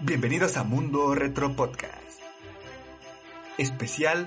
[0.00, 2.20] Bienvenidos a Mundo Retro Podcast.
[3.56, 4.26] Especial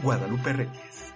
[0.00, 1.12] Guadalupe Reyes.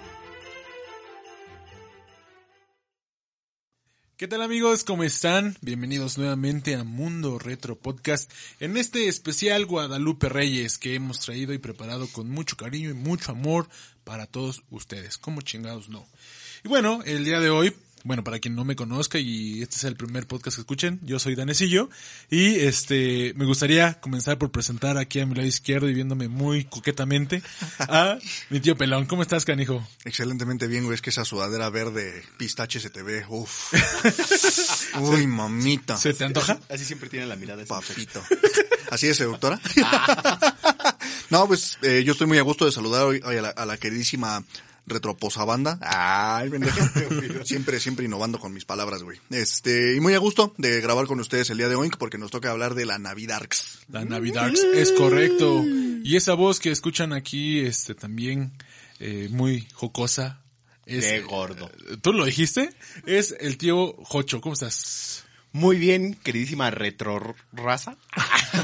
[4.17, 4.83] ¿Qué tal amigos?
[4.83, 5.57] ¿Cómo están?
[5.61, 8.29] Bienvenidos nuevamente a Mundo Retro Podcast
[8.59, 13.31] en este especial Guadalupe Reyes que hemos traído y preparado con mucho cariño y mucho
[13.31, 13.69] amor
[14.03, 15.17] para todos ustedes.
[15.17, 16.05] Como chingados no.
[16.65, 17.73] Y bueno, el día de hoy
[18.05, 21.19] bueno, para quien no me conozca y este es el primer podcast que escuchen, yo
[21.19, 21.89] soy Danesillo
[22.31, 26.65] y este me gustaría comenzar por presentar aquí a mi lado izquierdo y viéndome muy
[26.65, 27.43] coquetamente
[27.79, 28.19] a
[28.51, 29.07] mi tío Pelón.
[29.07, 29.87] ¿Cómo estás, canijo?
[30.05, 30.95] Excelentemente bien, güey.
[30.95, 33.25] Es que esa sudadera verde pistache se te ve.
[33.29, 33.73] Uf.
[35.01, 35.97] Uy, mamita.
[35.97, 36.59] ¿Se te antoja?
[36.69, 37.65] Así siempre tiene la mirada.
[37.65, 38.23] Papito.
[38.91, 39.61] ¿Así es, seductora?
[41.31, 43.77] no, pues eh, yo estoy muy a gusto de saludar hoy a la, a la
[43.77, 44.45] queridísima
[44.87, 45.79] Retroposabanda.
[45.81, 46.79] Ay, pendejo.
[47.45, 49.19] siempre, siempre innovando con mis palabras, güey.
[49.31, 52.31] Este, y muy a gusto de grabar con ustedes el día de hoy porque nos
[52.31, 53.81] toca hablar de la Navidarks.
[53.89, 55.65] La Navidarks, es correcto.
[56.05, 58.53] Y esa voz que escuchan aquí, este, también,
[58.99, 60.41] eh, muy jocosa.
[60.85, 61.71] Es, Qué gordo.
[62.03, 62.71] ¿Tú lo dijiste?
[63.07, 64.41] Es el tío Jocho.
[64.41, 65.25] ¿Cómo estás?
[65.53, 67.97] Muy bien, queridísima retro raza.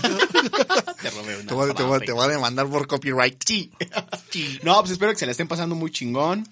[1.01, 3.43] te robé una te, voy, te, voy, te voy a demandar por copyright.
[4.31, 4.59] Sí.
[4.63, 6.47] No, pues espero que se la estén pasando muy chingón.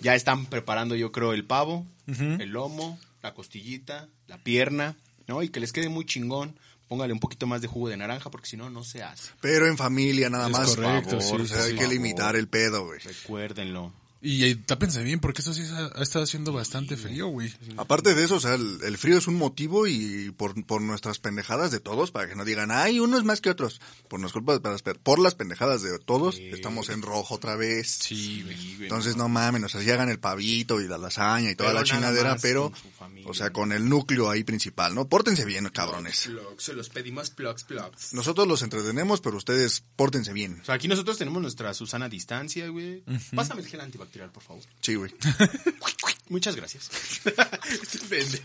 [0.00, 2.40] Ya están preparando, yo creo, el pavo, uh -huh.
[2.40, 5.42] el lomo, la costillita, la pierna, ¿no?
[5.42, 6.58] Y que les quede muy chingón.
[6.88, 9.30] Póngale un poquito más de jugo de naranja porque si no, no se hace.
[9.40, 10.74] Pero en familia nada es más.
[10.74, 11.78] Correcto, favor, sí, o sea, sí, hay sí.
[11.78, 12.98] que limitar el pedo, güey.
[13.00, 13.92] Recuérdenlo.
[14.22, 17.52] Y tápense bien, porque eso sí ha, ha estado haciendo bastante frío, güey.
[17.78, 21.18] Aparte de eso, o sea, el, el, frío es un motivo y por, por nuestras
[21.18, 23.80] pendejadas de todos, para que no digan, ay, unos más que otros.
[24.08, 24.60] Por, nos culpa,
[25.02, 26.50] por las pendejadas de todos, sí.
[26.52, 27.98] estamos en rojo otra vez.
[28.02, 28.82] Sí, güey.
[28.82, 31.80] Entonces, no mames, o sea, sí hagan el pavito y la lasaña y toda pero
[31.80, 32.72] la chingadera, pero,
[33.24, 35.08] o sea, con el núcleo ahí principal, ¿no?
[35.08, 36.26] Pórtense bien, cabrones.
[36.26, 38.12] Plugs, se los pedimos plugs, plugs.
[38.12, 40.60] Nosotros los entretenemos, pero ustedes pórtense bien.
[40.60, 43.02] O sea, aquí nosotros tenemos nuestra Susana distancia, güey.
[43.06, 43.34] Uh -huh.
[43.34, 44.62] Pásame el gel antibacterial, por favor.
[44.80, 45.12] Sí, güey.
[46.28, 46.90] Muchas gracias.
[48.10, 48.42] este.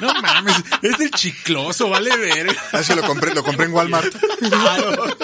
[0.00, 2.56] No mames, es del chicloso, vale ver.
[2.72, 4.12] Así lo compré, lo compré en Walmart.
[4.40, 5.16] Claro.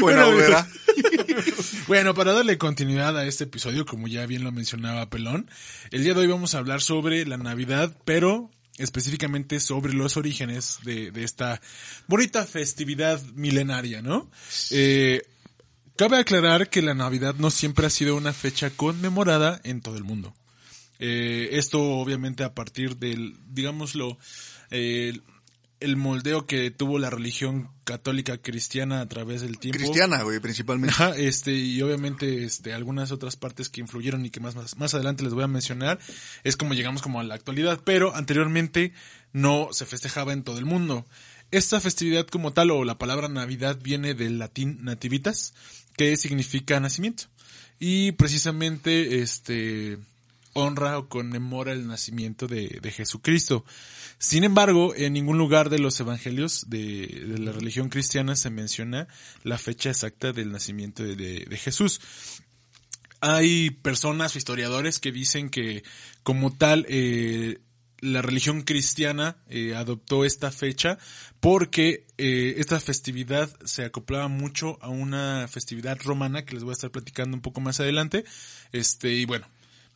[0.00, 0.66] bueno, ¿verdad?
[1.86, 5.50] bueno, para darle continuidad a este episodio, como ya bien lo mencionaba Pelón,
[5.90, 10.78] el día de hoy vamos a hablar sobre la Navidad, pero específicamente sobre los orígenes
[10.84, 11.60] de, de esta
[12.06, 14.30] bonita festividad milenaria, ¿no?
[14.70, 15.22] Eh,
[15.98, 20.04] Cabe aclarar que la Navidad no siempre ha sido una fecha conmemorada en todo el
[20.04, 20.32] mundo.
[21.00, 24.16] Eh, esto obviamente a partir del, digámoslo,
[24.70, 25.18] eh,
[25.80, 29.76] el moldeo que tuvo la religión católica cristiana a través del tiempo.
[29.76, 30.94] Cristiana, güey, principalmente.
[31.16, 35.24] Este, y obviamente, este, algunas otras partes que influyeron y que más, más, más adelante
[35.24, 35.98] les voy a mencionar,
[36.44, 38.92] es como llegamos como a la actualidad, pero anteriormente
[39.32, 41.06] no se festejaba en todo el mundo.
[41.50, 45.54] Esta festividad como tal, o la palabra Navidad, viene del latín nativitas,
[45.98, 47.24] que significa nacimiento.
[47.78, 49.98] Y precisamente, este,
[50.54, 53.64] honra o conmemora el nacimiento de, de Jesucristo.
[54.18, 59.08] Sin embargo, en ningún lugar de los evangelios de, la religión cristiana se menciona
[59.44, 62.00] la fecha exacta del nacimiento de, de, de Jesús.
[63.20, 65.82] Hay personas o historiadores que dicen que
[66.22, 67.58] como tal eh,
[68.00, 70.98] la religión cristiana eh, adoptó esta fecha
[71.40, 76.74] porque eh, esta festividad se acoplaba mucho a una festividad romana que les voy a
[76.74, 78.24] estar platicando un poco más adelante.
[78.72, 79.46] Este, y bueno,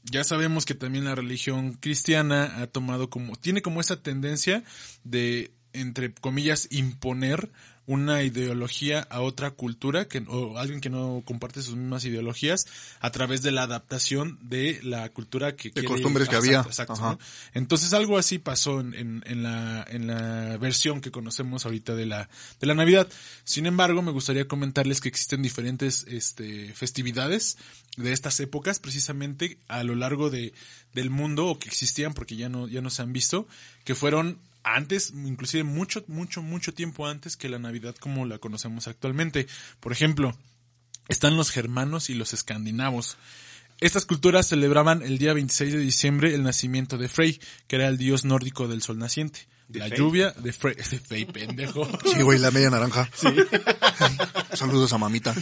[0.05, 4.65] ya sabemos que también la religión cristiana ha tomado como, tiene como esa tendencia
[5.05, 7.51] de, entre comillas, imponer
[7.93, 12.67] una ideología a otra cultura que, o alguien que no comparte sus mismas ideologías
[13.01, 16.61] a través de la adaptación de la cultura que de costumbres que había.
[16.61, 17.19] exacto, ¿no?
[17.53, 22.07] entonces algo así pasó en, en, en, la en la versión que conocemos ahorita de
[22.07, 22.31] la
[22.61, 23.09] de la navidad.
[23.45, 27.59] Sin embargo me gustaría comentarles que existen diferentes este festividades
[27.99, 30.55] de estas épocas precisamente a lo largo de
[30.95, 33.47] del mundo o que existían porque ya no ya no se han visto
[33.85, 38.89] que fueron antes, inclusive mucho, mucho, mucho tiempo antes que la Navidad como la conocemos
[38.89, 39.47] actualmente.
[39.81, 40.37] Por ejemplo,
[41.09, 43.17] están los germanos y los escandinavos.
[43.81, 47.99] Estas culturas celebraban el día 26 de diciembre el nacimiento de Frey, que era el
[47.99, 49.49] dios nórdico del sol naciente.
[49.67, 49.99] ¿De la Fey?
[49.99, 51.89] lluvia de Frey, de Fey, pendejo.
[52.05, 53.11] Sí, güey, la media naranja.
[53.15, 53.29] Sí.
[54.55, 55.35] Saludos a mamita.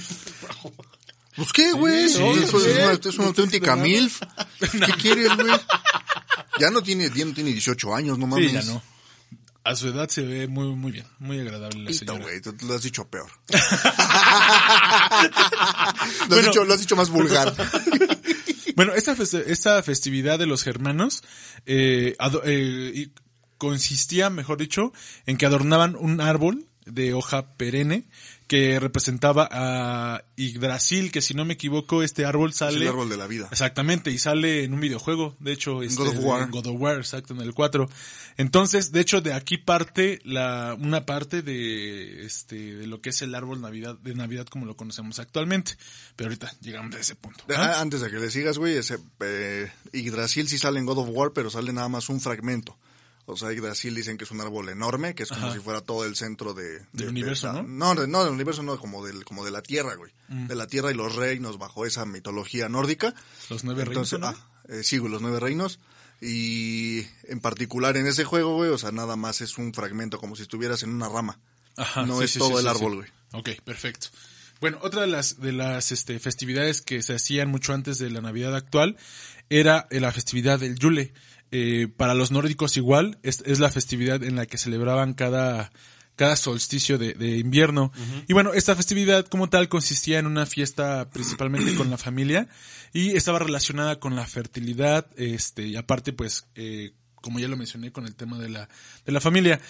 [1.36, 2.08] Pues qué, güey.
[2.08, 2.70] Sí, no, sí, eso sí.
[2.70, 4.20] es, una, es una auténtica MILF.
[4.60, 5.52] ¿Qué quieres, güey?
[6.58, 8.50] Ya no tiene, ya no tiene 18 años, no mames.
[8.50, 8.82] Sí, ya no.
[9.62, 12.20] A su edad se ve muy, muy bien, muy agradable la señora.
[12.22, 13.30] güey, tú lo has dicho peor.
[16.28, 17.54] lo, has dicho, lo has dicho más vulgar.
[18.76, 21.22] Bueno, esta, feste- esta festividad de los germanos,
[21.66, 23.08] eh, eh,
[23.58, 24.94] consistía, mejor dicho,
[25.26, 28.04] en que adornaban un árbol de hoja perenne
[28.50, 32.78] que representaba a Yggdrasil, que si no me equivoco, este árbol Es sale...
[32.78, 33.46] el árbol de la vida.
[33.48, 36.42] Exactamente, y sale en un videojuego, de hecho, este, God of War.
[36.42, 37.88] en God of War, exacto, en el 4.
[38.38, 43.22] Entonces, de hecho, de aquí parte la, una parte de, este, de lo que es
[43.22, 45.76] el árbol Navidad, de Navidad como lo conocemos actualmente.
[46.16, 47.44] Pero ahorita llegamos a ese punto.
[47.54, 51.10] Ah, Antes de que le sigas, güey, ese, eh, Yggdrasil sí sale en God of
[51.12, 52.76] War, pero sale nada más un fragmento.
[53.32, 55.54] O sea, Yggdrasil dicen que es un árbol enorme, que es como Ajá.
[55.54, 56.80] si fuera todo el centro de...
[56.80, 57.62] de- Del universo, de- ¿no?
[57.64, 57.78] Mm.
[57.78, 60.12] No, de- no, del universo no, como, del, como de la Tierra, güey.
[60.28, 63.14] De la Tierra y los reinos bajo esa mitología nórdica.
[63.48, 64.34] Los nueve reinos, ah,
[64.68, 65.80] eh, sí, güey, los nueve reinos.
[66.20, 70.36] Y en particular en ese juego, güey, o sea, nada más es un fragmento, como
[70.36, 71.38] si estuvieras en una rama.
[71.76, 73.08] Ajá, no sí, es sí, todo sí, el árbol, güey.
[73.32, 74.08] Ok, perfecto.
[74.60, 78.20] Bueno, otra de las, de las este, festividades que se hacían mucho antes de la
[78.20, 78.98] Navidad actual
[79.48, 81.14] era la festividad del Yule.
[81.52, 85.72] Eh, para los nórdicos igual, es, es la festividad en la que celebraban cada,
[86.14, 87.92] cada solsticio de, de invierno.
[88.28, 92.48] Y bueno, esta festividad como tal consistía en una fiesta principalmente con la familia
[92.92, 97.92] y estaba relacionada con la fertilidad, este, y aparte pues, eh, como ya lo mencioné,
[97.92, 98.68] con el tema de la,
[99.04, 99.60] de la familia.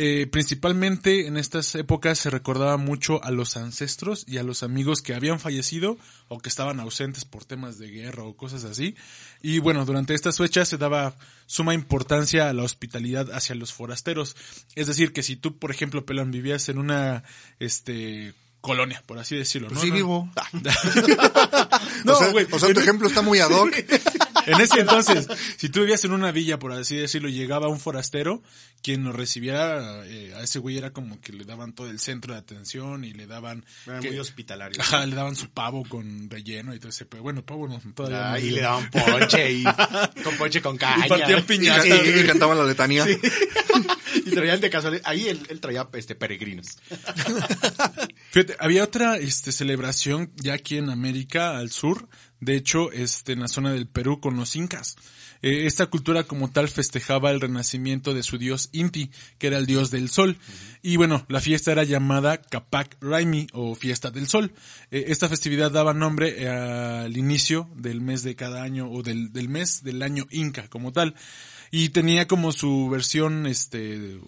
[0.00, 5.02] Eh, principalmente en estas épocas se recordaba mucho a los ancestros y a los amigos
[5.02, 5.98] que habían fallecido
[6.28, 8.94] o que estaban ausentes por temas de guerra o cosas así.
[9.42, 11.16] Y bueno, durante estas fechas se daba
[11.46, 14.36] suma importancia a la hospitalidad hacia los forasteros.
[14.76, 17.24] Es decir, que si tú, por ejemplo, Pelón, vivías en una,
[17.58, 19.84] este, colonia, por así decirlo, Pues ¿no?
[19.84, 20.30] sí, vivo.
[22.04, 23.72] No, o sea, güey, o sea, tu ejemplo está muy ad hoc.
[24.48, 28.42] En ese entonces, si tú vivías en una villa, por así decirlo, llegaba un forastero,
[28.82, 32.32] quien nos recibiera, eh, a ese güey era como que le daban todo el centro
[32.32, 33.64] de atención y le daban...
[34.00, 34.78] Que- muy hospitalarios.
[34.80, 38.18] Ajá, le daban su pavo con relleno y todo ese, pero bueno, pavo no, todavía
[38.18, 38.24] no.
[38.34, 39.64] Ah, y le daban ponche y
[40.24, 41.06] con ponche con caña.
[41.06, 41.86] Y partían Y, piñatas.
[41.86, 43.06] y- y cantaban la letanía.
[44.24, 45.02] Y traían de casualidad.
[45.06, 46.78] Ahí él, él traía este peregrinos.
[48.30, 52.08] Fíjate, había otra este, celebración ya aquí en América, al sur,
[52.40, 54.96] de hecho, este, en la zona del Perú con los incas.
[55.40, 59.66] Eh, esta cultura como tal festejaba el renacimiento de su dios Inti, que era el
[59.66, 60.36] dios del sol.
[60.82, 64.52] Y bueno, la fiesta era llamada Capac Raimi o Fiesta del Sol.
[64.90, 69.32] Eh, esta festividad daba nombre eh, al inicio del mes de cada año o del,
[69.32, 71.14] del mes del año inca como tal.
[71.70, 74.18] Y tenía como su versión, este,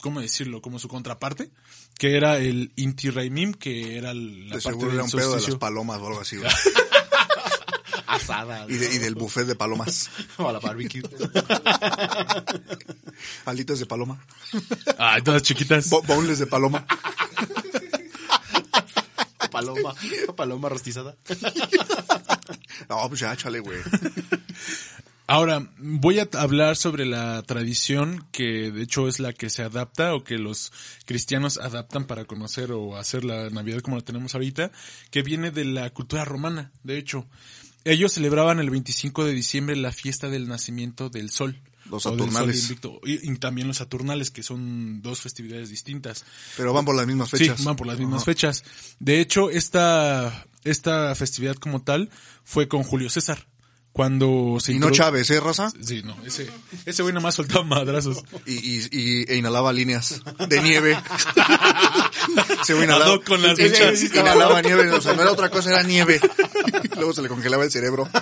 [0.00, 0.62] ¿cómo decirlo?
[0.62, 1.50] Como su contraparte,
[1.98, 5.34] que era el Inti Raimim, que era la De parte seguro del era un pedo
[5.36, 6.36] de las palomas o algo así.
[8.16, 8.66] Asada.
[8.68, 10.10] Y, de- y del buffet de palomas.
[10.38, 11.02] O a la barbecue.
[13.44, 14.18] Alitas de paloma.
[14.98, 15.90] Ay, todas chiquitas.
[15.90, 16.86] Bo- de paloma.
[19.50, 19.94] Paloma.
[20.36, 21.16] Paloma rostizada.
[22.88, 23.78] No, pues ya, chale, güey.
[25.26, 30.14] Ahora, voy a hablar sobre la tradición que de hecho es la que se adapta
[30.14, 30.72] o que los
[31.04, 34.70] cristianos adaptan para conocer o hacer la Navidad como la tenemos ahorita,
[35.10, 37.26] que viene de la cultura romana, de hecho.
[37.84, 41.60] Ellos celebraban el 25 de diciembre la fiesta del nacimiento del sol.
[41.90, 42.74] Los Saturnales.
[43.04, 46.24] Y, y también los Saturnales, que son dos festividades distintas.
[46.56, 47.58] Pero van por las mismas fechas.
[47.58, 48.62] Sí, van por las mismas fechas.
[48.98, 52.10] De hecho, esta, esta festividad como tal
[52.44, 53.46] fue con Julio César.
[53.98, 55.72] Cuando se Y no Chávez, ¿eh, raza?
[55.82, 56.48] Sí, no, ese,
[56.86, 58.22] ese güey nomás soltaba madrazos.
[58.46, 60.96] Y, y, y- e inhalaba líneas de nieve.
[62.62, 64.00] Se güey inhalaba, con las luchas.
[64.04, 66.20] inhalaba nieve, o sea, no era otra cosa, era nieve.
[66.94, 68.08] Luego se le congelaba el cerebro.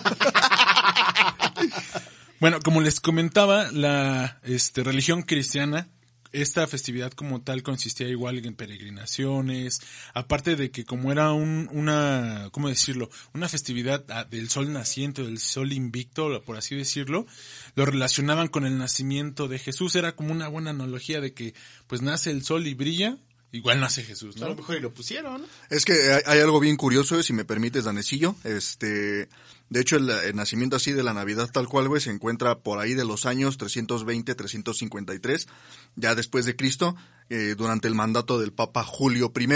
[2.40, 5.88] Bueno, como les comentaba, la este, religión cristiana,
[6.33, 9.80] esta festividad como tal consistía igual en peregrinaciones,
[10.14, 13.09] aparte de que como era un, una, ¿cómo decirlo?
[13.35, 17.26] Una festividad ah, del sol naciente, del sol invicto, por así decirlo,
[17.75, 21.54] lo relacionaban con el nacimiento de Jesús, era como una buena analogía de que
[21.87, 23.18] pues nace el sol y brilla,
[23.56, 25.44] igual nace Jesús, A lo mejor y lo pusieron.
[25.70, 28.36] Es que hay, hay algo bien curioso, si me permites, Danecillo.
[28.44, 29.28] Este,
[29.68, 32.78] de hecho, el, el nacimiento así de la Navidad tal cual, güey, se encuentra por
[32.78, 35.48] ahí de los años 320, 353,
[35.96, 36.96] ya después de Cristo,
[37.28, 39.46] eh, durante el mandato del Papa Julio I,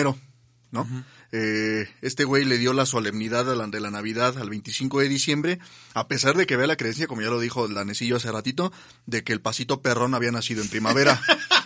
[0.73, 0.87] ¿no?
[1.33, 5.09] Eh, este güey le dio la solemnidad de la, de la Navidad al 25 de
[5.09, 5.59] diciembre,
[5.95, 8.73] a pesar de que vea la creencia, como ya lo dijo el Danecillo hace ratito,
[9.07, 11.21] de que el pasito perrón había nacido en primavera.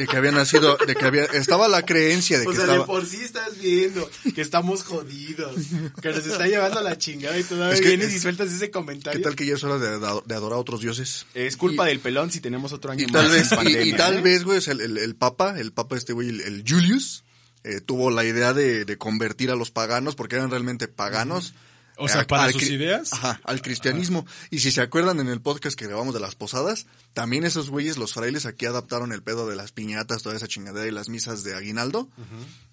[0.00, 2.78] De que había nacido, de que había, estaba la creencia de que O sea, estaba...
[2.80, 5.54] de por sí estás viendo que estamos jodidos,
[6.00, 8.70] que nos está llevando a la chingada y todavía Es que- vienes y sueltas ese
[8.70, 9.18] comentario.
[9.20, 11.26] ¿Qué tal que ya es hora de, de adorar a otros dioses?
[11.34, 13.30] Es culpa Y- del pelón si tenemos otro año Y más tal
[13.66, 14.20] vez, y, tal ¿eh?
[14.22, 17.24] vez, güey, es el, el, el papa, el papa este güey, el, el Julius,
[17.64, 21.52] eh, tuvo la idea de, de convertir a los paganos, porque eran realmente paganos.
[22.00, 23.12] O sea, para al sus cri- ideas.
[23.12, 24.26] Ajá, al cristianismo.
[24.50, 27.96] Y si se acuerdan en el podcast que grabamos de las posadas, también esos güeyes,
[27.98, 31.44] los frailes, aquí adaptaron el pedo de las piñatas, toda esa chingadera y las misas
[31.44, 32.08] de aguinaldo.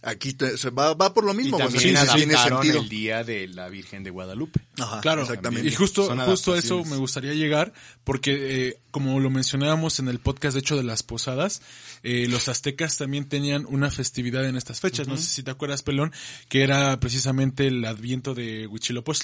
[0.03, 2.79] Aquí te- se va, va por lo Y mismo, o sea, también sí, tiene sentido.
[2.81, 4.61] el día de la Virgen de Guadalupe.
[4.79, 5.67] Ajá, Claro, exactamente.
[5.67, 10.19] y justo, justo a eso me gustaría llegar, porque eh, como lo mencionábamos en el
[10.19, 11.61] podcast, de hecho, de las posadas,
[12.03, 15.07] eh, los aztecas también tenían una festividad en estas fechas.
[15.07, 16.13] No sé si te acuerdas, Pelón,
[16.47, 18.67] que era precisamente el adviento de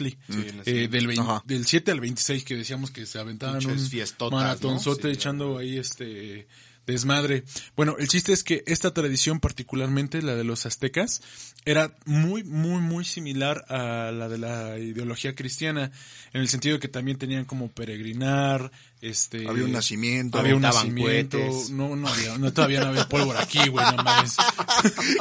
[0.01, 0.83] Huitzilopochtli.
[0.83, 3.89] eh, del, del 7 al 26, que decíamos que se aventaban un
[4.31, 5.13] maratonzote ¿no?
[5.13, 6.47] Sí, echando ahí este
[6.85, 7.43] desmadre.
[7.75, 11.21] Bueno, el chiste es que esta tradición, particularmente la de los aztecas,
[11.65, 15.91] era muy, muy, muy similar a la de la ideología cristiana,
[16.33, 18.71] en el sentido de que también tenían como peregrinar,
[19.01, 19.47] este...
[19.47, 20.37] Había un nacimiento.
[20.39, 21.69] Había un nacimiento, cohetes.
[21.69, 24.35] no, no había, no, todavía no había pólvora aquí, güey, no mames.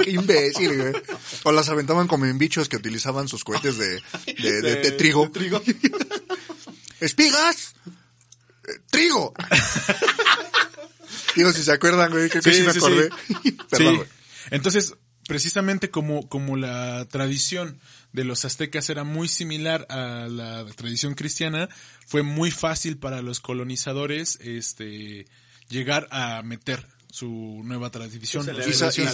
[0.04, 0.92] Qué imbécil, güey.
[1.44, 4.00] O las aventaban como en bichos que utilizaban sus cohetes de,
[4.40, 5.30] de, de- de trigo.
[7.00, 7.74] ¡Espigas!
[8.66, 9.32] Eh, ¡Trigo!
[11.36, 13.08] Digo, si se acuerdan, güey, que sí, Sí, me sí, acordé.
[13.70, 13.96] Perdón, Sí.
[13.96, 14.08] güey.
[14.50, 14.94] Entonces,
[15.26, 17.78] precisamente como, como la tradición
[18.12, 21.68] de los aztecas era muy similar a la tradición cristiana,
[22.06, 25.26] fue muy fácil para los colonizadores este
[25.68, 28.44] llegar a meter su nueva tradición.
[28.46, 28.56] La, y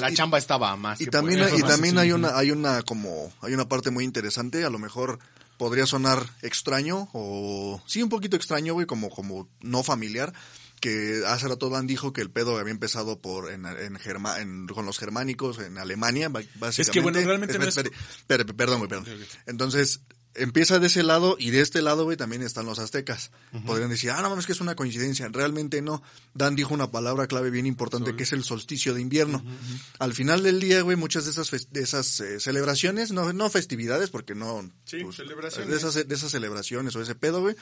[0.01, 1.01] la- y- chamba estaba más.
[1.01, 4.65] Y que también, y también hay una, hay una como, hay una parte muy interesante,
[4.65, 5.19] a lo mejor
[5.59, 10.33] podría sonar extraño o sí un poquito extraño, güey, como, como no familiar,
[10.81, 14.67] que hace rato Dan dijo que el pedo había empezado por en, en, Germa- en-
[14.69, 16.93] con los germánicos en Alemania, básicamente.
[16.93, 17.77] que, bueno, realmente no es-
[18.27, 19.07] perdón, güey, perdón.
[19.47, 20.01] Entonces,
[20.35, 23.33] empieza de ese lado y de este lado, güey, también están los aztecas.
[23.67, 25.29] Podrían decir, ah, no mames, que es una coincidencia.
[25.33, 26.01] Realmente no.
[26.35, 29.43] Dan dijo una palabra clave bien importante que es el solsticio de invierno.
[29.99, 34.11] Al final del día, güey, muchas de esas, de esas eh, celebraciones, no, no festividades,
[34.11, 34.71] porque no...
[34.85, 35.71] Sí, celebraciones.
[35.71, 37.57] De esas, de esas celebraciones o ese pedo, güey,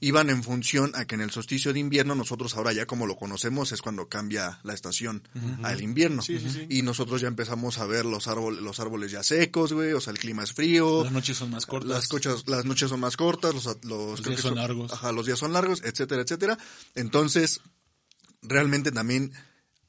[0.00, 3.16] iban en función a que en el solsticio de invierno nosotros ahora ya como lo
[3.16, 5.26] conocemos es cuando cambia la estación
[5.62, 6.22] al invierno
[6.68, 10.12] y nosotros ya empezamos a ver los árboles los árboles ya secos güey o sea
[10.12, 11.88] el clima es frío Las noches son más cortas.
[11.88, 14.92] las cochas, las noches son más cortas, los, los, creo días que son largos.
[14.92, 16.58] Ajá, los días son largos, etcétera, etcétera.
[16.94, 17.60] Entonces,
[18.42, 19.32] realmente también,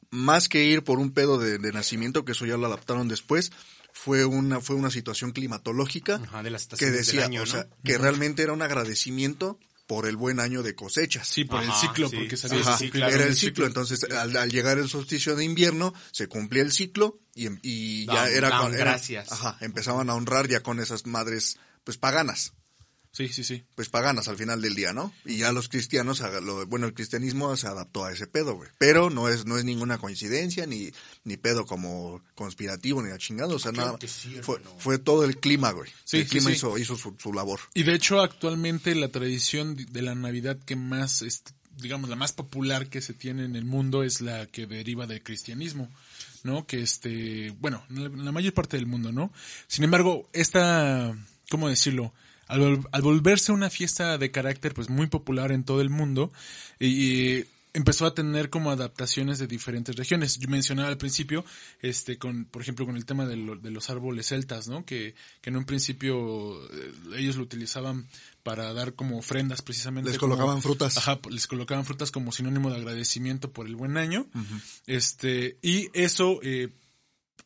[0.09, 3.51] más que ir por un pedo de, de nacimiento, que eso ya lo adaptaron después,
[3.93, 7.51] fue una, fue una situación climatológica Ajá, de las que decía, del año, o ¿no?
[7.51, 11.27] sea, que realmente era un agradecimiento por el buen año de cosechas.
[11.27, 12.17] Sí, por el ciclo, sí.
[12.17, 13.07] porque Ajá, ciclo.
[13.07, 17.19] era el ciclo, entonces al, al llegar el solsticio de invierno se cumplía el ciclo
[17.33, 19.31] y, em- y ya era, con- era- gracias.
[19.31, 22.53] ajá, empezaban a honrar ya con esas madres pues paganas
[23.17, 23.63] Sí, sí, sí.
[23.73, 25.11] pues paganas al final del día, ¿no?
[25.25, 26.21] Y ya los cristianos,
[26.67, 28.69] bueno, el cristianismo se adaptó a ese pedo, güey.
[28.77, 30.91] Pero no es, no es ninguna coincidencia, ni,
[31.23, 33.97] ni pedo como conspirativo, ni a chingado, o sea, nada.
[33.97, 35.89] que sí, fue, fue todo el clima, güey.
[36.03, 36.57] Sí, el clima sí.
[36.57, 37.59] hizo, hizo su, su labor.
[37.73, 42.33] Y de hecho, actualmente la tradición de la Navidad que más, este, digamos, la más
[42.33, 45.89] popular que se tiene en el mundo es la que deriva del cristianismo,
[46.43, 46.67] ¿no?
[46.67, 49.33] Que este, bueno, en la, en la mayor parte del mundo, ¿no?
[49.65, 51.17] Sin embargo, esta,
[51.49, 52.13] ¿cómo decirlo?
[52.47, 56.31] Al, vol- al volverse una fiesta de carácter, pues, muy popular en todo el mundo,
[56.79, 60.39] y, empezó a tener como adaptaciones de diferentes regiones.
[60.39, 61.45] Yo mencionaba al principio,
[61.81, 64.83] este, con, por ejemplo, con el tema de, lo- de los árboles celtas, ¿no?
[64.83, 68.07] Que, que en un principio eh, ellos lo utilizaban
[68.41, 70.09] para dar como ofrendas precisamente.
[70.09, 70.97] Les como- colocaban frutas.
[70.97, 74.25] Ajá, les colocaban frutas como sinónimo de agradecimiento por el buen año.
[74.87, 76.69] Este, y eso, eh,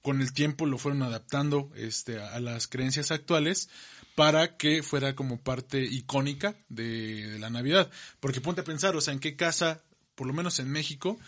[0.02, 3.68] con el tiempo lo fueron adaptando, este, a, a las creencias actuales
[4.16, 7.90] para que fuera como parte icónica de, la Navidad.
[8.20, 9.82] Porque ponte a pensar, o sea, en qué casa,
[10.16, 11.20] por lo menos en México,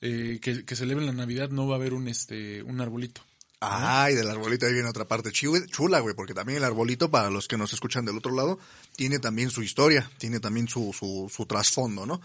[0.00, 3.22] eh, que, que celebren la Navidad no va a haber un, este, un arbolito.
[3.64, 7.46] Ay, del arbolito ahí viene otra parte chula, güey, porque también el arbolito, para los
[7.46, 8.58] que nos escuchan del otro lado,
[8.96, 12.20] tiene también su historia, tiene también su, su, su trasfondo, ¿no?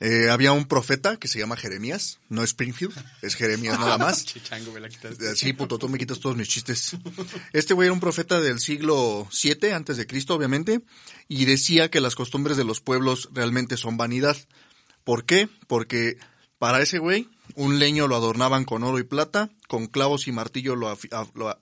[0.00, 4.24] Eh, había un profeta que se llama Jeremías, no Springfield, es Jeremías nada más.
[4.26, 5.30] Chichango, me la quitaste.
[5.30, 6.96] Eh, Sí, puto, tú me quitas todos mis chistes.
[7.54, 10.82] Este güey era un profeta del siglo 7 antes de Cristo, obviamente,
[11.28, 14.36] y decía que las costumbres de los pueblos realmente son vanidad.
[15.02, 15.48] ¿Por qué?
[15.66, 16.18] Porque
[16.58, 20.74] para ese güey, un leño lo adornaban con oro y plata, con clavos y martillo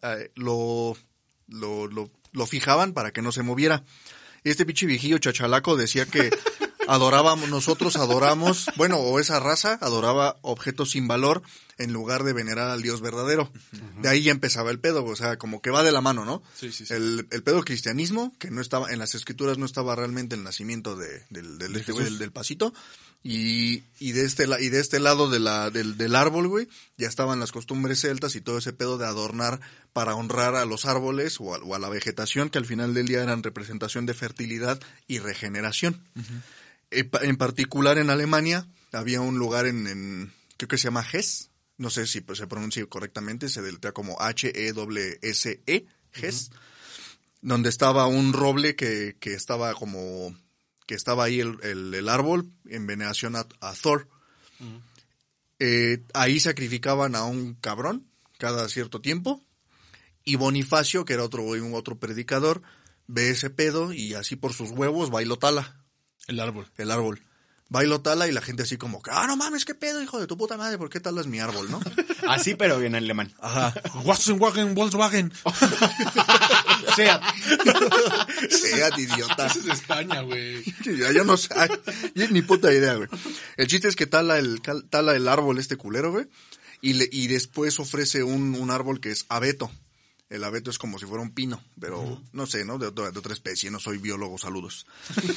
[0.02, 0.96] eh, lo,
[1.48, 3.84] lo, lo- lo fijaban para que no se moviera.
[4.44, 6.30] Este pinche viejillo chachalaco decía que
[6.88, 11.42] adorábamos, nosotros adoramos, bueno, o esa raza adoraba objetos sin valor
[11.78, 13.50] en lugar de venerar al Dios verdadero.
[14.00, 16.42] De ahí ya empezaba el pedo, o sea, como que va de la mano, ¿no?
[16.54, 16.94] Sí, sí, sí.
[16.94, 20.96] El, el pedo cristianismo, que no estaba, en las escrituras no estaba realmente el nacimiento
[20.96, 22.72] de, del, del, este güey, del, del pasito.
[23.24, 26.68] Y, y de este la- y de este lado de la, del, del árbol, güey,
[26.98, 29.60] ya estaban las costumbres celtas y todo ese pedo de adornar
[29.92, 33.06] para honrar a los árboles o a, o a la vegetación, que al final del
[33.06, 36.02] día eran representación de fertilidad y regeneración.
[36.14, 36.22] Pa-
[36.92, 41.90] En particular en Alemania había un lugar en, en creo que se llama Hess, no
[41.90, 46.50] sé si pues, se pronuncia correctamente, se deletrea como H-E-S-S-E, Hess,
[47.40, 50.36] donde estaba un roble que, que estaba como,
[50.86, 54.08] que estaba ahí el, el- el árbol en veneración a, a Thor.
[55.58, 58.06] Eh, ahí sacrificaban a un cabrón
[58.38, 59.42] cada cierto tiempo
[60.24, 62.62] y Bonifacio, que era otro, un otro predicador,
[63.06, 65.81] ve ese pedo y así por sus huevos va y lo tala
[66.28, 66.66] El árbol.
[66.78, 67.20] el árbol.
[67.74, 70.02] Va y lo tala y la gente así como, que, ah, no mames, qué pedo,
[70.02, 71.80] hijo de tu puta madre, ¿por qué talas mi árbol, no?
[72.28, 73.32] Así, pero en alemán.
[73.40, 73.72] Ajá.
[74.04, 75.32] Volkswagen, Volkswagen.
[75.44, 77.20] O sea,
[78.50, 79.46] Seat, idiota.
[79.46, 80.62] Ese es de España, güey.
[80.84, 81.48] Ya, yo no sé,
[82.14, 83.08] yo ni puta idea, güey.
[83.56, 84.60] El chiste es que tala el,
[84.90, 86.26] tala el árbol este culero, güey,
[86.82, 89.70] y, le, y después ofrece un, un árbol que es abeto.
[90.32, 92.78] El abeto es como si fuera un pino, pero no sé, ¿no?
[92.78, 94.86] De otra, de otra especie, no soy biólogo, saludos.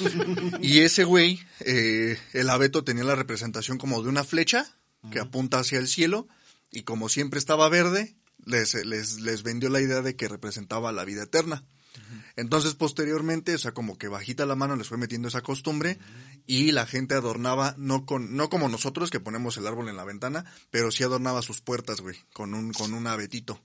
[0.62, 4.66] y ese güey, eh, el abeto tenía la representación como de una flecha
[5.12, 6.30] que apunta hacia el cielo
[6.72, 11.04] y como siempre estaba verde, les, les, les vendió la idea de que representaba la
[11.04, 11.66] vida eterna.
[12.38, 16.00] Entonces, posteriormente, o sea, como que bajita la mano les fue metiendo esa costumbre
[16.48, 20.06] y la gente adornaba, no con, no como nosotros que ponemos el árbol en la
[20.06, 23.62] ventana, pero sí adornaba sus puertas, güey, con un, con un abetito.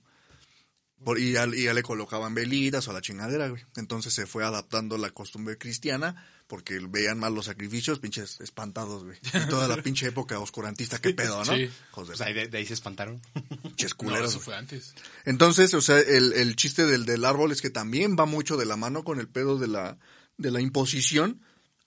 [1.03, 3.63] Por- y, ya, y ya le colocaban velitas o la chingadera, güey.
[3.75, 9.17] Entonces se fue adaptando la costumbre cristiana porque veían mal los sacrificios, pinches espantados, güey.
[9.23, 11.55] Y toda la pinche época oscurantista, qué pedo, ¿no?
[11.55, 11.69] Sí.
[11.95, 13.21] Pues ahí de, de ahí se espantaron.
[13.63, 14.93] pinches No, culeros, eso fue antes.
[15.25, 18.65] Entonces, o sea, el, el chiste del, del árbol es que también va mucho de
[18.65, 19.97] la mano con el pedo de la,
[20.37, 21.41] de la imposición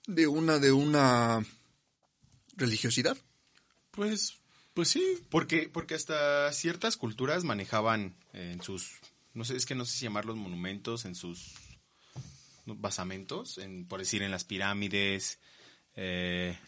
[0.07, 1.45] de una, de una
[2.57, 3.17] religiosidad.
[3.91, 4.35] Pues,
[4.75, 5.03] pues sí.
[5.29, 8.91] Porque, porque hasta ciertas culturas manejaban en sus,
[9.33, 11.53] no sé, es que no sé si llamarlos monumentos, en sus
[12.65, 15.39] basamentos, en, por decir en las pirámides,
[15.95, 16.59] eh,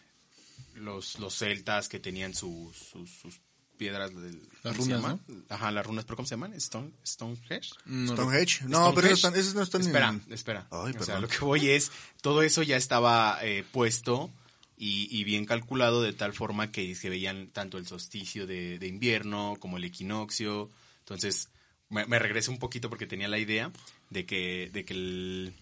[0.76, 3.42] los, los celtas que tenían sus, sus, sus
[3.78, 5.20] piedras del, Las ¿cómo se runas?
[5.50, 6.54] Ajá, las runas, pero ¿cómo se llaman?
[6.54, 7.72] Stone, Stonehenge.
[7.86, 8.66] No, Stonehenge.
[8.68, 10.34] No, pero esos no están espera, en...
[10.34, 10.66] espera.
[10.72, 11.22] Ay, o sea, perdón.
[11.24, 11.92] lo que voy es,
[12.22, 14.32] todo eso ya estaba eh, puesto
[14.78, 18.88] y, y bien calculado de tal forma que se veían tanto el solsticio de, de
[18.88, 20.70] invierno como el equinoccio.
[21.00, 21.50] Entonces,
[21.90, 23.72] me, me regresé un poquito porque tenía la idea
[24.12, 25.54] de que, de que el...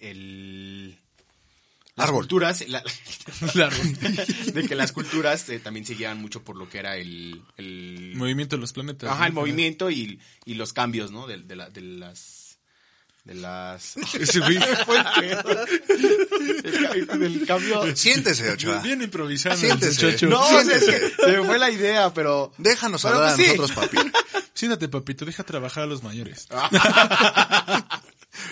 [0.00, 0.98] el
[1.94, 2.20] las Árbol.
[2.22, 2.82] culturas, la-
[4.54, 8.14] de que las culturas eh, también se guiaban mucho por lo que era el, el
[8.16, 9.10] Movimiento de los planetas.
[9.10, 11.26] Ajá, el movimiento y, y los cambios, ¿no?
[11.26, 12.41] De, de, la- de las...
[13.24, 13.96] De las...
[14.14, 14.58] Ese güey
[17.18, 17.96] del cambio...
[17.96, 18.80] Siéntese, Ochoa.
[18.80, 19.54] bien improvisando.
[19.54, 20.26] el Siéntese.
[20.26, 22.52] No, es que se me fue la idea, pero...
[22.58, 23.58] Déjanos Pero hablar pues a sí.
[23.58, 24.12] nosotros, papi.
[24.54, 26.48] Siéntate, papito, deja trabajar a los mayores.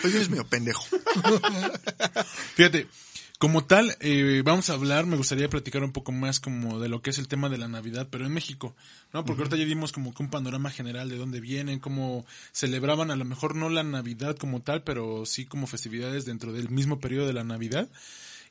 [0.05, 0.85] Oye, eres medio pendejo.
[2.55, 2.87] Fíjate,
[3.41, 7.01] como tal, eh, vamos a hablar, me gustaría platicar un poco más como de lo
[7.01, 8.77] que es el tema de la Navidad, pero en México,
[9.15, 9.25] ¿no?
[9.25, 13.17] Porque ahorita ya dimos como que un panorama general de dónde vienen, cómo celebraban a
[13.17, 17.27] lo mejor no la Navidad como tal, pero sí como festividades dentro del mismo periodo
[17.27, 17.89] de la Navidad.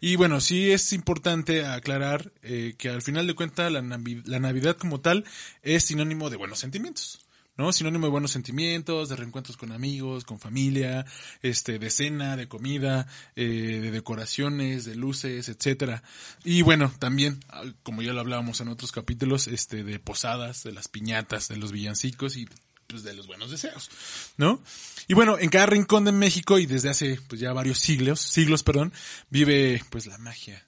[0.02, 4.40] Y bueno, sí es importante aclarar eh, que al final de cuentas la, Navi- la
[4.40, 5.24] Navidad como tal
[5.62, 7.20] es sinónimo de buenos sentimientos.
[7.60, 7.74] ¿No?
[7.74, 11.06] Sinónimo de buenos sentimientos, de reencuentros con amigos, con familia,
[11.42, 16.02] este, de cena, de comida, eh, de decoraciones, de luces, etcétera.
[16.46, 17.44] Y bueno, también,
[17.84, 21.74] como ya lo hablábamos en otros capítulos, este, de posadas, de las piñatas, de los
[21.74, 22.48] villancicos y
[22.88, 23.92] pues de los buenos deseos,
[24.38, 24.64] ¿no?
[25.10, 28.64] Y bueno, en cada rincón de México y desde hace pues ya varios siglos, siglos,
[28.64, 28.94] perdón,
[29.30, 30.66] vive pues la magia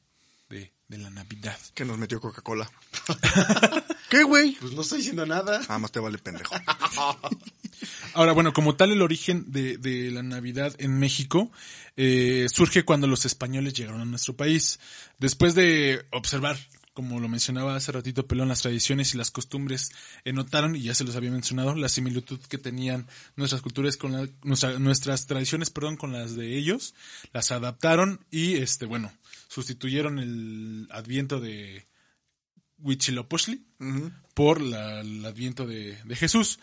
[0.49, 1.57] de, de la Navidad.
[1.73, 2.69] Que nos metió Coca-Cola.
[4.11, 4.57] ¿Qué, güey?
[4.59, 5.59] Pues no estoy diciendo nada.
[5.61, 6.53] Nada más te vale pendejo.
[8.13, 11.49] Ahora, bueno, como tal el origen de, de la Navidad en México
[11.95, 14.81] eh, surge cuando los españoles llegaron a nuestro país.
[15.17, 16.57] Después de observar,
[16.93, 19.91] como lo mencionaba hace ratito Pelón, las tradiciones y las costumbres,
[20.25, 24.11] eh, notaron, y ya se los había mencionado, la similitud que tenían nuestras culturas con
[24.11, 26.95] la- nuestra- nuestras tradiciones, perdón, con las de ellos,
[27.31, 29.09] las adaptaron y, este, bueno,
[29.47, 31.87] sustituyeron el adviento de
[32.83, 33.63] Huitzilopochtli
[34.33, 36.59] por la- el adviento de, de Jesús.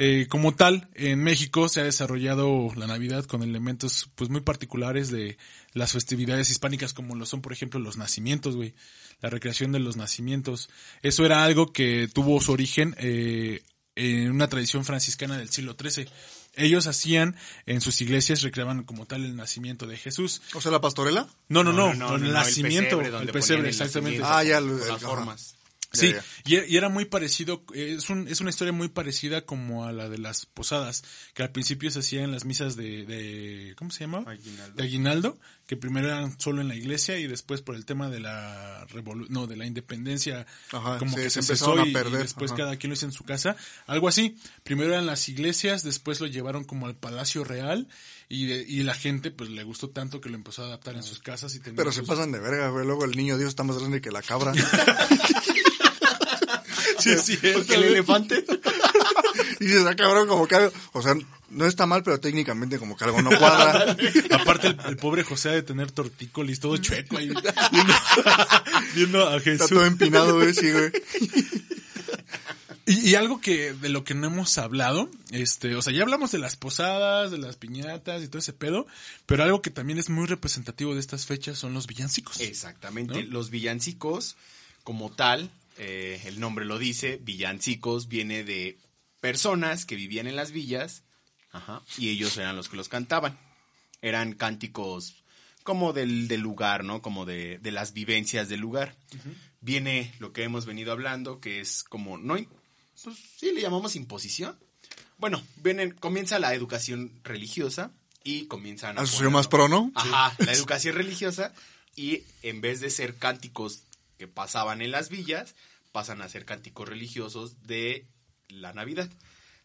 [0.00, 5.10] Eh, como tal, en México se ha desarrollado la Navidad con elementos pues muy particulares
[5.10, 5.38] de
[5.72, 8.74] las festividades hispánicas como lo son, por ejemplo, los nacimientos, güey.
[9.20, 10.70] La recreación de los nacimientos.
[11.02, 13.62] Eso era algo que tuvo su origen eh,
[13.96, 16.06] en una tradición franciscana del siglo XIII.
[16.54, 17.34] Ellos hacían
[17.66, 20.42] en sus iglesias, recreaban como tal el nacimiento de Jesús.
[20.54, 21.26] O sea, la pastorela.
[21.48, 24.20] No, no, no, no, el no, el nacimiento, pesebre donde el pesebre, exactamente.
[24.20, 24.26] nacimiento.
[24.38, 25.56] Ah, ya, el- las formas.
[25.92, 26.14] Sí,
[26.56, 30.08] e- y era muy parecido, es, un, es una historia muy parecida como a la
[30.10, 34.00] de las posadas, que al principio se hacía en las misas de, de ¿cómo se
[34.00, 34.24] llama?
[34.26, 34.74] Aguinaldo.
[34.76, 38.20] De aguinaldo, que primero eran solo en la iglesia y después por el tema de
[38.20, 42.58] la revolu no, de la independencia, Ajá, como que se a y perder, después ajá.
[42.58, 44.36] cada quien lo hizo en su casa, algo así.
[44.64, 47.88] Primero eran las iglesias, después lo llevaron como al Palacio Real
[48.28, 51.02] y, de- y la gente pues le gustó tanto que lo empezó a adaptar en
[51.02, 52.84] sus casas y Pero se pasan de verga, güey.
[52.84, 54.52] Luego el niño Dios está más grande que la cabra.
[56.98, 58.44] Sí, es cierto, Porque el elefante.
[59.60, 60.72] y dices, ah, cabrón, como que algo...
[60.92, 61.14] O sea,
[61.50, 63.96] no está mal, pero técnicamente como que algo no cuadra.
[64.32, 67.28] Aparte, el, el pobre José ha de tener tortícolis todo chueco ahí,
[67.72, 67.94] viendo,
[68.94, 69.68] viendo a Está Jesús.
[69.70, 70.92] todo empinado, güey, sí, güey.
[72.86, 76.32] Y, y algo que de lo que no hemos hablado, este, o sea, ya hablamos
[76.32, 78.86] de las posadas, de las piñatas y todo ese pedo,
[79.26, 82.40] pero algo que también es muy representativo de estas fechas son los villancicos.
[82.40, 83.24] Exactamente.
[83.24, 83.30] ¿No?
[83.30, 84.36] Los villancicos,
[84.84, 88.78] como tal, eh, el nombre lo dice, villancicos viene de
[89.20, 91.02] personas que vivían en las villas,
[91.52, 93.38] ajá, y ellos eran los que los cantaban.
[94.00, 95.24] Eran cánticos
[95.64, 97.02] como del, del lugar, ¿no?
[97.02, 98.96] Como de, de las vivencias del lugar.
[99.60, 102.36] Viene lo que hemos venido hablando, que es como, no,
[103.02, 104.56] pues sí le llamamos imposición.
[105.18, 107.90] Bueno, vienen, comienza la educación religiosa
[108.22, 109.90] y comienzan a ponerlo- más pro, ¿no?
[109.96, 111.52] Ajá, la educación religiosa
[111.96, 113.82] y en vez de ser cánticos
[114.18, 115.54] que pasaban en las villas,
[115.92, 118.06] pasan a ser cánticos religiosos de
[118.48, 119.08] la Navidad.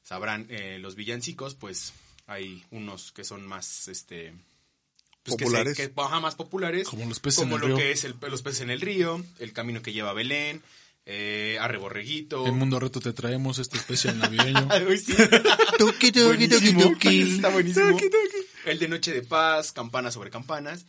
[0.03, 1.93] Sabrán, eh, los villancicos, pues
[2.27, 4.33] hay unos que son más, este...
[5.23, 5.77] pues, que se- Populares.
[5.77, 6.87] Que, ajá, más populares.
[6.87, 7.83] Como los peces como en el lo río.
[7.85, 10.61] que es el- los peces en el río, el camino que lleva a Belén,
[11.05, 12.45] eh, Arre Borreguito.
[12.47, 14.67] En Mundo Reto te traemos este especial navideño.
[15.77, 17.21] Tuki, tuki, tuki.
[17.35, 17.97] Está buenísimo.
[18.65, 20.85] El de Noche de Paz, Campanas sobre Campanas.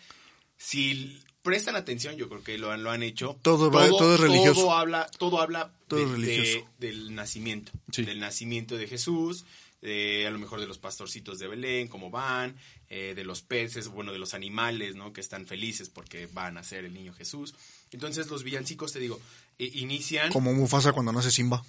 [0.56, 3.38] Si prestan atención, yo creo que lo han, lo han hecho.
[3.42, 4.62] Todo va- todo es religioso.
[4.62, 6.68] Todo habla, todo habla Todo de- es religioso.
[6.80, 7.70] de- del nacimiento.
[7.92, 8.02] Sí.
[8.04, 9.44] Del nacimiento de Jesús,
[9.82, 12.56] de, a lo mejor de los pastorcitos de Belén, cómo van,
[12.88, 15.12] eh, de los peces, bueno, de los animales, ¿no?
[15.12, 17.54] Que están felices porque van a ser el niño Jesús.
[17.92, 19.20] Entonces los villancicos, te digo,
[19.58, 20.32] eh, inician...
[20.32, 21.62] Como Mufasa cuando nace Simba.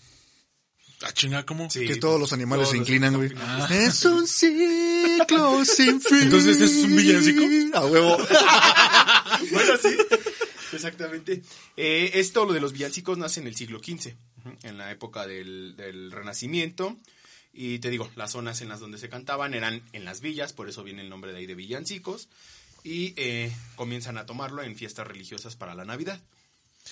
[1.02, 1.70] Ah, chinga, ¿cómo?
[1.70, 3.28] Sí, que todos los animales todos se inclinan, güey.
[3.30, 3.72] inclinan.
[3.74, 6.22] Es un ciclo sin fin.
[6.22, 7.44] Entonces, ¿eso es un villancico?
[7.78, 8.18] A huevo.
[9.52, 9.90] bueno, sí.
[10.74, 11.42] Exactamente.
[11.78, 14.14] Eh, esto, lo de los villancicos, nace en el siglo XV,
[14.64, 16.98] en la época del, del Renacimiento.
[17.54, 20.68] Y te digo, las zonas en las donde se cantaban eran en las villas, por
[20.68, 22.28] eso viene el nombre de ahí de villancicos.
[22.84, 26.22] Y eh, comienzan a tomarlo en fiestas religiosas para la Navidad.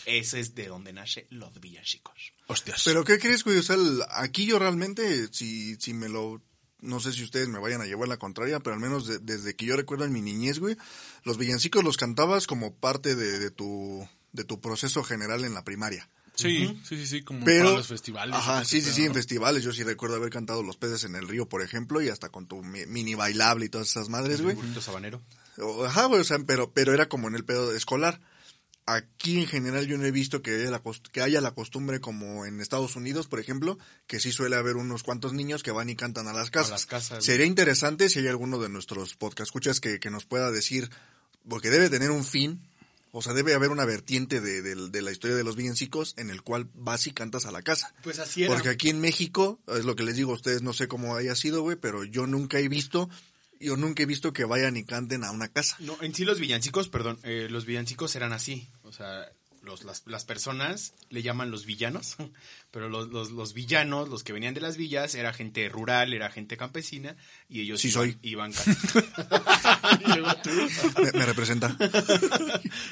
[0.05, 2.31] Ese es de donde nace los villancicos.
[2.47, 2.81] Hostias.
[2.85, 3.57] Pero ¿qué crees, güey?
[3.57, 6.41] O sea, el- aquí yo realmente, si, si me lo...
[6.83, 9.55] No sé si ustedes me vayan a llevar la contraria, pero al menos de- desde
[9.55, 10.77] que yo recuerdo en mi niñez, güey,
[11.23, 15.63] los villancicos los cantabas como parte de, de tu de tu proceso general en la
[15.63, 16.09] primaria.
[16.35, 18.35] sí, sí, sí, sí, como Pero, para los festivales.
[18.35, 19.13] ajá, sí, sí, sí, en ¿no?
[19.13, 19.63] festivales.
[19.63, 22.47] Yo sí recuerdo haber cantado Los peces en el río, por ejemplo, y hasta con
[22.47, 24.55] tu mi- mini bailable y todas esas madres, güey.
[24.55, 25.21] Burrito sabanero.
[25.85, 28.19] Ajá, güey, o sea, pero, pero era como en el pedo escolar.
[28.85, 32.45] Aquí en general yo no he visto que haya, la que haya la costumbre como
[32.45, 35.95] en Estados Unidos, por ejemplo, que sí suele haber unos cuantos niños que van y
[35.95, 36.71] cantan a las casas.
[36.71, 40.51] las casas, Sería interesante si hay alguno de nuestros podcast escuchas que, que nos pueda
[40.51, 40.89] decir,
[41.47, 42.59] porque debe tener un fin,
[43.13, 46.29] o sea, debe haber una vertiente de, de- de la historia de los villancicos en
[46.29, 47.93] el cual vas y cantas a la casa.
[48.03, 48.53] Pues así era.
[48.53, 51.35] Porque aquí en México, es lo que les digo a ustedes, no sé cómo haya
[51.35, 53.09] sido, güey, pero yo nunca he visto,
[53.59, 55.75] yo nunca he visto que vayan y canten a una casa.
[55.79, 58.67] No, en sí los villancicos, perdón, eh, los villancicos eran así.
[58.83, 59.31] O sea,
[59.63, 62.17] los, las, las personas le llaman los villanos,
[62.71, 66.29] pero los, los, los villanos, los que venían de las villas, era gente rural, era
[66.29, 67.15] gente campesina,
[67.47, 68.17] y ellos Sí iban, soy.
[68.21, 68.53] iban.
[71.01, 71.75] Me, me representa.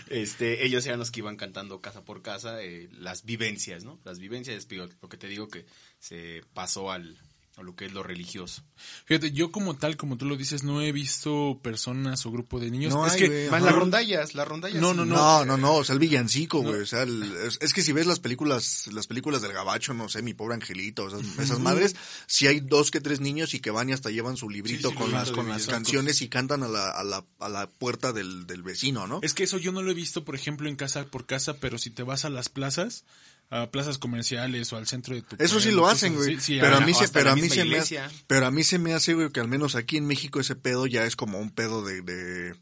[0.09, 3.99] este, ellos eran los que iban cantando casa por casa eh, las vivencias, ¿no?
[4.03, 4.67] Las vivencias,
[5.01, 5.65] lo que te digo que
[5.99, 7.19] se pasó al,
[7.61, 8.63] a lo que es lo religioso.
[9.05, 12.69] Fíjate, yo como tal, como tú lo dices, no he visto personas o grupo de
[12.69, 12.93] niños.
[12.93, 13.47] No es hay, que.
[13.49, 14.81] Más las rondallas, las rondallas.
[14.81, 17.73] No, no, No, no, no, o sea, el villancico, güey, o sea, el- es, es
[17.73, 21.21] que si ves las películas, las películas del gabacho, no sé, mi pobre angelito, esas,
[21.39, 21.95] esas madres,
[22.27, 24.95] si hay dos que tres niños y que van y hasta llevan su librito Sí,
[24.95, 28.11] sí, con las, con las canciones y cantan a la, a la, a la puerta
[28.13, 29.19] del, del vecino, ¿no?
[29.21, 31.77] Es que eso yo no lo he visto, por ejemplo, en casa por casa, pero
[31.77, 33.03] si te vas a las plazas,
[33.51, 36.35] a plazas comerciales o al centro de tu Eso sí lo hacen, güey.
[36.37, 36.53] así.
[36.53, 38.63] Sí, pero a mí se, pero la a mí se me hace, pero a mí
[38.63, 41.37] se me hace, güey, que al menos aquí en México ese pedo ya es como
[41.37, 42.55] un pedo de, de,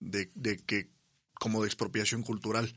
[0.00, 0.88] de, de que,
[1.34, 2.74] como de expropiación cultural.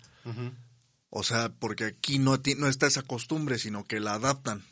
[1.12, 4.63] O sea, porque aquí no, ti- no está esa costumbre, sino que la adaptan.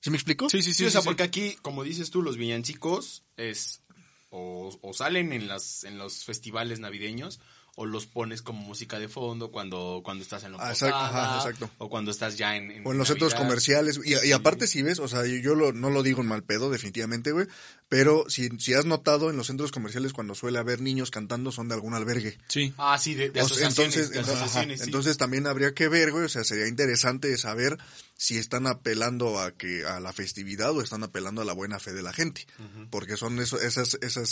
[0.00, 0.50] ¿Sí me explico?
[0.50, 0.78] Sí, sí, sí.
[0.80, 1.28] Sí, o sea, sí, porque sí.
[1.28, 3.82] aquí, como dices tú, los villancicos es
[4.30, 7.40] o, o salen en las en los festivales navideños
[7.76, 11.36] o los pones como música de fondo cuando cuando estás en la Ah, exacto, ajá,
[11.38, 11.70] exacto.
[11.78, 14.00] o cuando estás ya en, en O en los centros comerciales.
[14.04, 16.44] Y, y aparte, si ves, o sea, yo, yo lo- no lo digo en mal
[16.44, 17.46] pedo, definitivamente, güey.
[17.88, 21.68] Pero si, si has notado en los centros comerciales cuando suele haber niños cantando, son
[21.68, 22.38] de algún albergue.
[22.48, 22.72] Sí.
[22.78, 23.76] Ah, sí, de, de O sea, asociaciones.
[23.96, 24.86] entonces, de entonces, ajá, asociaciones, sí.
[24.86, 27.76] entonces también habría que ver, güey, o sea, sería interesante saber
[28.16, 31.92] si están apelando a que a la festividad o están apelando a la buena fe
[31.92, 32.46] de la gente,
[32.90, 34.28] porque son eso, esas, esas,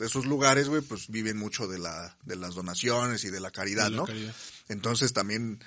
[0.00, 3.84] esos lugares, güey, pues viven mucho de la, de las donaciones y de la caridad,
[3.84, 4.04] De la ¿no?
[4.04, 4.34] caridad.
[4.68, 5.62] Entonces también,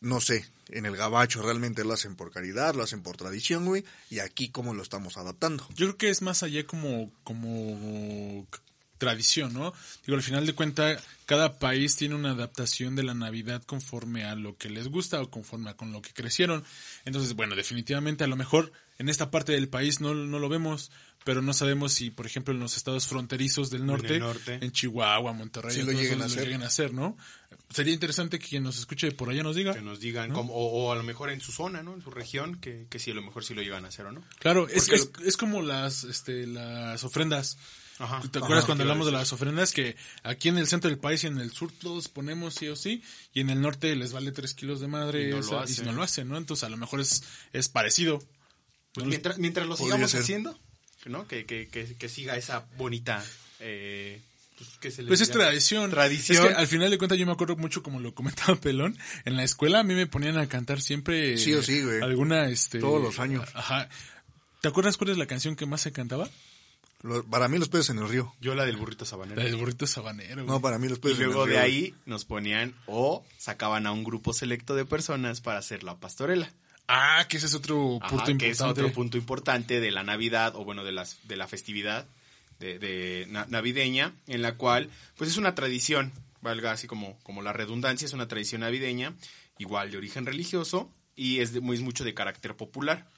[0.00, 3.84] no sé, en el gabacho realmente lo hacen por caridad, lo hacen por tradición, güey,
[4.10, 5.66] y aquí cómo lo estamos adaptando.
[5.70, 8.46] Yo creo que es más allá como, como
[9.02, 9.74] tradición, ¿no?
[10.06, 14.36] Digo, al final de cuentas, cada país tiene una adaptación de la Navidad conforme a
[14.36, 16.62] lo que les gusta o conforme a con lo que crecieron.
[17.04, 20.92] Entonces, bueno, definitivamente a lo mejor en esta parte del país no, no lo vemos,
[21.24, 24.72] pero no sabemos si, por ejemplo, en los estados fronterizos del norte, en, norte.
[24.72, 26.44] Chihuahua, Monterrey, Sí lo lleguen a lo hacer.
[26.44, 27.16] lleguen a hacer, ¿no?
[27.70, 29.72] Sería interesante que quien nos escuche por allá nos diga.
[29.74, 31.94] que nos digan cómo- o, o a lo mejor en su zona, ¿no?
[31.94, 34.12] En su región, que, que sí, a lo mejor sí lo llevan a hacer o
[34.12, 34.22] no.
[34.40, 37.56] Claro, es, es, es como las, este, las ofrendas.
[37.98, 38.20] Ajá.
[38.30, 39.72] ¿Te acuerdas Ajá, cuando ¿qué iba a hablamos de las ofrendas?
[39.72, 42.74] Que aquí en el centro del país y en el sur todos ponemos sí o
[42.76, 45.60] sí, y en el norte les vale tres kilos de madre Y no lo esa-
[45.62, 45.76] hacen.
[45.76, 46.36] si no lo hacen, ¿no?
[46.36, 48.18] Entonces a lo mejor es, es parecido.
[48.92, 50.20] Pues No mientras, mientras lo sigamos ser.
[50.22, 50.58] haciendo,
[51.10, 51.26] ¿no?
[51.26, 53.24] Que, que, que, que siga esa bonita...
[53.60, 54.20] Eh,
[54.58, 55.90] pues, ¿qué se le Pues es tradición.
[55.90, 56.46] Tradición.
[56.46, 58.96] Es que al final de cuentas yo me acuerdo mucho como lo comentaba Pelón.
[59.24, 61.36] En la escuela a mí me ponían a cantar siempre.
[61.38, 62.02] Sí o sí, güey.
[62.02, 62.78] Alguna, este.
[62.80, 63.48] Todos los años.
[63.54, 63.88] Ajá.
[64.60, 66.28] ¿Te acuerdas cuál es la canción que más se cantaba?
[67.02, 68.32] Lo- para mí los peces en el río.
[68.40, 69.36] Yo la del burrito sabanero.
[69.40, 70.44] La del burrito sabanero.
[70.44, 71.54] No, para mí los Y peces en el luego río.
[71.54, 71.72] de güey.
[71.86, 76.52] ahí nos ponían o sacaban a un grupo selecto de personas para hacer la pastorela.
[76.94, 78.50] Ah, que ese es otro Ajá, punto que importante.
[78.50, 82.06] es otro punto importante de la Navidad o bueno de las de la festividad
[82.58, 87.40] de, de na- navideña en la cual pues es una tradición valga así como como
[87.42, 89.14] la redundancia es una tradición navideña
[89.58, 93.08] igual de origen religioso y es de muy es mucho de carácter popular.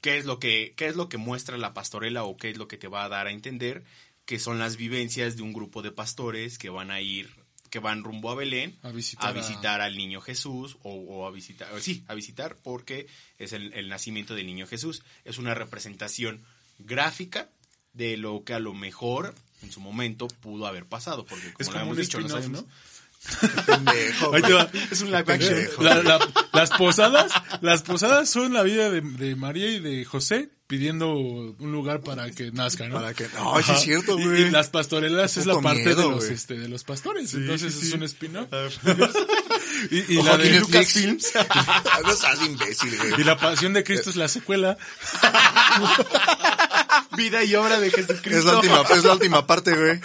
[0.00, 2.68] Qué es lo que qué es lo que muestra la pastorela o qué es lo
[2.68, 3.84] que te va a dar a entender
[4.24, 7.30] que son las vivencias de un grupo de pastores que van a ir
[7.76, 11.30] que van rumbo a Belén A visitar a- visitar al niño Jesús o, o a
[11.30, 13.06] visitar, o sí, a visitar porque
[13.38, 15.02] es el, el nacimiento del niño Jesús.
[15.26, 16.40] Es una representación
[16.78, 17.50] gráfica
[17.92, 21.26] de lo que a lo mejor en su momento pudo haber pasado.
[21.26, 23.64] Porque como Es lo hemos dicho, no spin-off, sabemos- ¿no?
[23.66, 24.70] Pendejo, Ahí te va.
[24.90, 25.58] Es un live action.
[25.80, 30.48] La- la- las posadas, las posadas son la vida de, de María y de José
[30.66, 32.96] pidiendo un lugar para que nazca, ¿no?
[32.96, 34.42] Para que- no, sí es cierto, Y- güey.
[34.42, 37.72] Y, las pastorelas Qué es la parte miedo, de los este de los pastores, entonces
[37.72, 37.94] sí, es sí.
[37.96, 38.48] un spin-off.
[39.90, 41.32] y, y Ojo, la de Netflix.
[42.04, 43.20] no seas imbécil, güey.
[43.20, 44.76] y la pasión de Cristo es la secuela.
[47.16, 48.38] Vida y obra de Jesucristo.
[48.38, 50.00] Es la última, es la última parte, güey.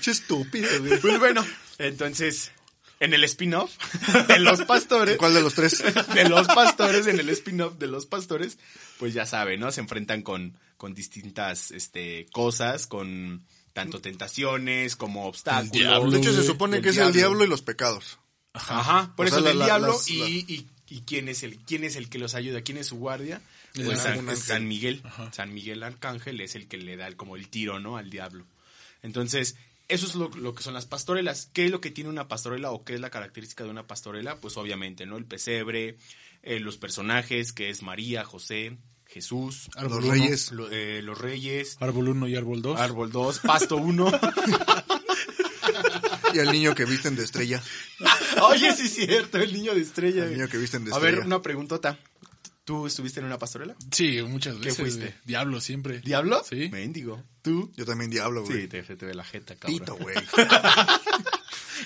[0.00, 1.00] Che estúpido, güey.
[1.00, 1.44] Pues bueno,
[1.78, 2.50] entonces,
[3.00, 3.70] en el spin-off
[4.28, 5.82] de los pastores, ¿Cuál de los tres?
[6.14, 8.58] de los pastores, en el spin-off de los pastores,
[8.98, 9.70] pues ya saben, ¿no?
[9.72, 15.72] Se enfrentan con, con distintas este, cosas, con tanto tentaciones como obstáculos.
[15.72, 18.18] diablo, De hecho, se supone que es el diablo y los pecados.
[18.54, 21.42] Ajá, por O eso sea, el la- diablo las- y, la- y, y quién es
[21.42, 23.42] el quién es el que los ayuda, quién es su guardia.
[23.74, 27.78] Pues San, Miguel, San Miguel Arcángel es el que le da el- como el tiro,
[27.78, 27.98] ¿no?
[27.98, 28.46] Al diablo.
[29.02, 29.56] Entonces,
[29.88, 31.50] eso es lo, lo que son las pastorelas.
[31.52, 34.40] ¿Qué es lo que tiene una pastorela o qué es la característica de una pastorela?
[34.40, 35.16] Pues obviamente, ¿no?
[35.16, 35.96] El pesebre,
[36.42, 40.52] eh, los personajes, que es María, José, Jesús, Árbol Los uno, reyes.
[40.52, 42.80] lo- eh, los reyes, Árbol 1 y árbol 2.
[42.80, 44.10] árbol 2, pasto 1.
[46.34, 47.62] Y el niño que visten de estrella.
[48.50, 50.24] Oye, sí es cierto, el niño de estrella.
[50.24, 51.26] El niño que visten de A ver, estrella.
[51.26, 51.98] una preguntota.
[52.66, 53.76] ¿Tú estuviste en una pastorela?
[53.92, 54.76] Sí, muchas veces.
[54.76, 55.00] fuiste?
[55.00, 55.14] güey.
[55.24, 56.00] Diablo siempre.
[56.00, 56.42] ¿Diablo?
[56.46, 56.68] Sí.
[56.70, 57.22] Mendigo.
[57.40, 57.72] ¿Tú?
[57.76, 58.62] Yo también diablo, güey.
[58.62, 59.78] Sí, te, te ve la jeta, cabrón.
[59.78, 60.16] Pito, güey.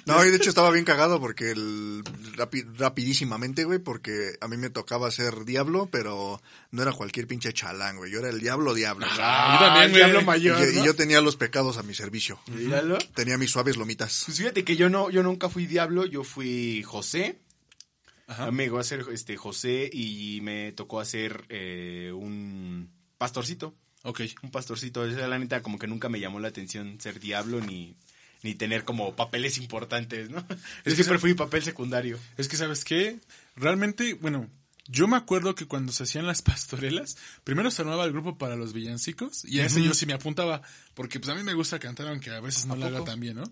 [0.06, 2.02] No, y de hecho estaba bien cagado porque el,
[2.36, 6.40] rapi- rapidísimamente, güey, porque a mí me tocaba ser diablo, pero
[6.70, 8.10] no era cualquier pinche chalán, güey.
[8.10, 9.06] Yo era el diablo diablo.
[9.10, 10.02] Ah, yo también, güey.
[10.04, 10.84] diablo mayor, yo, y ¿no?
[10.86, 12.40] yo tenía los pecados a mi servicio.
[12.46, 12.98] Míralo.
[13.14, 14.22] Tenía mis suaves lomitas.
[14.26, 17.38] Pues fíjate que yo no, yo nunca fui diablo, yo fui José.
[18.30, 18.52] Ajá.
[18.52, 22.88] Me llegó a ser este José y me tocó hacer eh, un
[23.18, 23.74] pastorcito.
[24.04, 24.20] Ok.
[24.44, 25.04] Un pastorcito.
[25.04, 27.96] Esa, la neta, como que nunca me llamó la atención ser diablo ni,
[28.44, 30.46] ni tener como papeles importantes, ¿no?
[30.84, 32.20] Es que siempre fui papel secundario.
[32.36, 33.18] Es que, ¿sabes qué?
[33.56, 34.48] Realmente, bueno,
[34.90, 38.56] yo me acuerdo que cuando se hacían las pastorelas, primero se armaba el grupo para
[38.56, 40.62] los villancicos y a ese yo sí me apuntaba,
[40.94, 43.36] porque pues a mí me gusta cantar, aunque a veces no lo haga tan bien,
[43.36, 43.44] ¿no?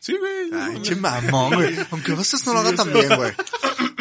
[0.00, 0.50] Sí, güey.
[0.60, 1.76] Ay, no, che mamón, güey.
[1.92, 3.32] Aunque a veces no lo haga tan bien, güey.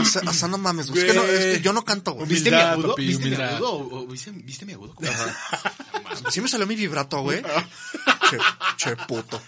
[0.01, 1.05] O sea, o sea, no mames, güey.
[1.05, 2.27] Es que, no, es que yo no canto, güey.
[2.27, 2.89] ¿Viste mi agudo?
[2.89, 3.69] papi, ¿Viste mi agudo?
[3.71, 4.95] ¿O- o ¿Viste, viste mi agudo?
[6.31, 7.41] Sí me salió mi vibrato, güey.
[8.31, 8.37] Che,
[8.77, 9.41] che puto.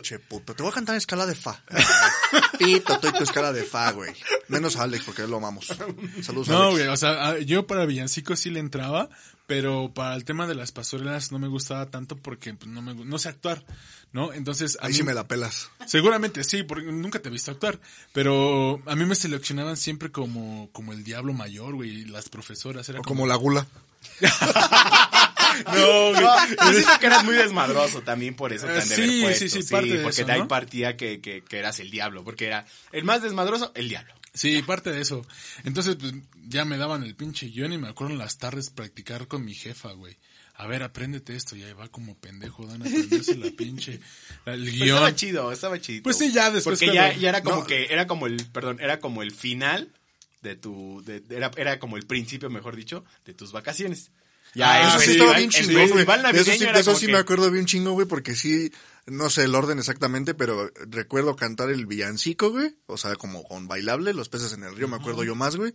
[0.00, 0.54] Che puto.
[0.54, 1.60] Te voy a cantar en escala de fa.
[2.58, 4.14] Pito, estoy tu escala de fa, güey.
[4.48, 5.66] Menos a Alex, porque a lo amamos.
[6.22, 6.72] Saludos, No, Alex.
[6.76, 9.08] güey, o sea, a- yo para villancicos sí le entraba,
[9.46, 12.94] pero para el tema de las pastorelas no me gustaba tanto porque pues, no me
[12.94, 13.64] no sé actuar,
[14.12, 14.32] ¿no?
[14.32, 15.70] Entonces, a Ahí mí- sí me la pelas.
[15.86, 17.80] Seguramente sí, porque nunca te he visto actuar.
[18.12, 22.88] Pero a mí me seleccionaban siempre como, como el diablo mayor, güey, las profesoras.
[22.88, 23.66] Era O como la gula.
[25.66, 26.22] No, güey.
[26.22, 29.48] No, yo siento que eras muy desmadroso también por eso tan de sí, haber sí,
[29.48, 30.48] sí, parte de porque eso, de ahí ¿no?
[30.48, 34.12] partía que, que, que eras el diablo, porque era el más desmadroso, el diablo.
[34.34, 35.26] Sí, parte de eso.
[35.64, 36.14] Entonces, pues,
[36.48, 39.54] ya me daban el pinche guion y me acuerdo en las tardes practicar con mi
[39.54, 40.16] jefa, güey.
[40.54, 41.54] A ver, apréndete esto.
[41.54, 44.00] Y ahí va como pendejo, dan a aprenderse la pinche, el
[44.44, 44.88] Pero guion.
[44.88, 46.02] estaba chido, estaba chido.
[46.04, 47.66] Pues sí, ya después Porque ya, ya era como No.
[47.66, 49.92] que, era como el, perdón, era como el final
[50.40, 54.12] de tu, de- era, era como el principio, mejor dicho, de tus vacaciones.
[54.54, 56.04] Ya, Ah, eso sí estaba bien chingón, güey.
[56.04, 58.34] De eso sí, era de eso como sí que- me acuerdo bien chingo, güey, porque
[58.36, 58.70] sí,
[59.06, 62.74] no sé el orden exactamente, pero recuerdo cantar el villancico, güey.
[62.86, 65.72] O sea, como con bailable, los peces en el río, me acuerdo yo más, güey.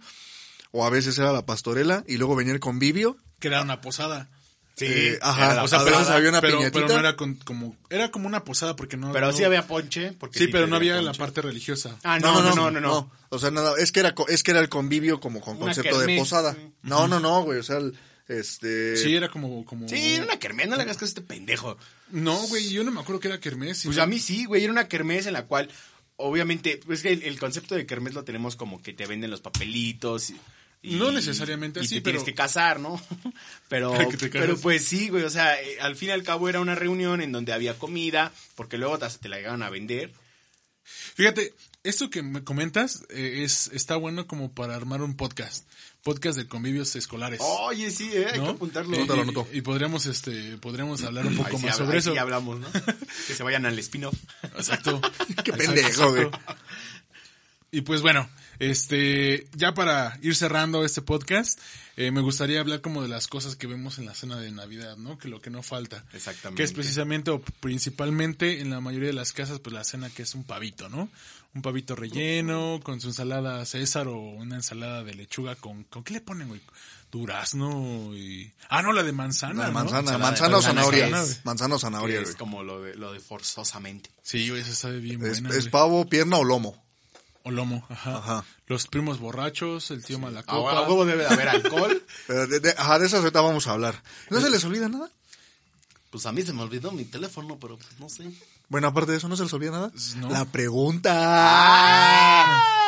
[0.72, 3.18] O a veces era la pastorela y luego venía el convivio.
[3.40, 4.30] Que era una posada.
[4.76, 6.82] Sí, Eh, ajá, o sea, a veces había una pero, piñatita.
[6.86, 9.12] pero no era con- como, era como una posada porque no.
[9.12, 10.12] Pero no- sí había ponche.
[10.12, 11.98] Porque Sí, pero no había la parte religiosa.
[12.04, 13.12] Ah, no, no, no, no, no.
[13.30, 16.00] O sea, nada, es que era, es que era el convivio como con Una concepto
[16.00, 16.54] de posada.
[16.54, 16.72] sí.
[16.84, 18.98] No, no, no, güey, o sea, el- este...
[18.98, 19.88] Sí, era como, como.
[19.88, 21.78] Sí, era una kermés, no le hagas caso a este pendejo.
[22.12, 23.84] No, güey, yo no me acuerdo que era kermés.
[23.86, 25.70] Pues a mí sí, güey, era una kermés en la cual,
[26.18, 29.42] obviamente, pues que el, el concepto de kermés lo tenemos como que te venden los
[29.42, 30.30] papelitos.
[30.30, 30.38] Y,
[30.82, 33.02] y- No necesariamente y así, te pero- tienes que casar, ¿no?
[33.70, 36.62] Pero, te pero pues sí, güey, o sea, eh, al fin y al cabo era
[36.62, 40.12] una reunión en donde había comida, porque luego hasta te la llegaban a vender.
[41.16, 45.68] Fíjate, esto que me comentas eh, es está bueno como para armar un podcast.
[46.08, 47.42] Podcast de convivios escolares.
[47.44, 48.46] Oye, sí, eh, hay ¿no?
[48.46, 48.96] que apuntarlo.
[49.52, 52.22] Y- podríamos, este, podríamos hablar un poco Ahí más sobre ahí sí eso.
[52.22, 52.68] hablamos, ¿no?
[53.28, 54.16] que se vayan al spin-off.
[54.56, 55.02] Exacto.
[55.44, 56.30] Qué pendejo, güey.
[57.72, 61.60] Y pues bueno, este, ya para ir cerrando este podcast,
[61.96, 64.98] eh, me gustaría hablar como de las cosas que vemos en la cena de Navidad,
[64.98, 65.18] ¿no?
[65.18, 66.04] Que lo que no falta.
[66.14, 66.58] Exactamente.
[66.58, 70.24] Que es precisamente o principalmente en la mayoría de las casas, pues la cena que
[70.24, 71.10] es un pavito, ¿no?
[71.56, 76.14] Un pavito relleno con su ensalada César o una ensalada de lechuga con, ¿con qué
[76.14, 76.62] le ponen, güey?
[77.12, 78.52] Durazno y...
[78.70, 79.74] Ah, no, la de manzana, La ¿no?
[79.74, 81.26] manzana, manzana o manzana, zanahoria.
[81.46, 84.12] Manzana o zanahoria, es como lo de, lo de forzosamente.
[84.22, 85.50] Sí, güey, esa está bien Es, buena.
[85.56, 85.72] es güey.
[85.72, 86.86] pavo, pierna o lomo.
[87.48, 88.18] O lomo, ajá.
[88.18, 88.46] Ajá.
[88.68, 90.72] Los primos borrachos, el tío Malacopa.
[90.78, 92.04] a huevo debe de haber alcohol.
[92.28, 94.02] Pero de, de- ajá, de esas ahorita vamos a hablar.
[94.30, 95.10] ¿No se les olvida nada?
[96.10, 98.24] Pues a mí se me olvidó mi teléfono, pero pues no sé.
[98.70, 99.92] Bueno, aparte de eso, ¿no se les olvida nada?
[100.16, 100.30] No.
[100.30, 101.12] La pregunta.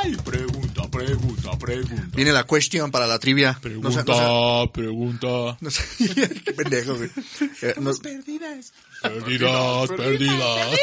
[0.01, 2.03] Ay, pregunta, pregunta, pregunta.
[2.15, 3.57] Viene la question para la trivia.
[3.61, 5.57] Pregunta, No sé, no sé- pregunta.
[5.59, 5.83] no sé.
[6.45, 7.09] Qué pendejo, güey.
[7.61, 8.71] Eh, no- Perdidas.
[9.01, 10.79] Perdidas, perdidas.